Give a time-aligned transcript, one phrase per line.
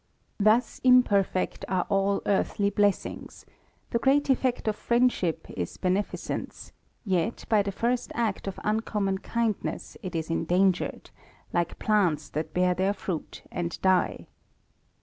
[0.39, 3.45] Thus imperfed are all earthly blessings;
[3.91, 6.71] the great effect of friendship i beneficence,
[7.05, 10.17] yet by the first act of uncommon kindness I THE RAMBLER.
[10.17, 11.09] 95 is endangered,
[11.53, 14.25] like plants that bear their fruit and die.